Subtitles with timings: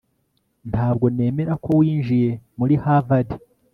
[0.71, 3.29] ntabwo nemera ko winjiye muri harvard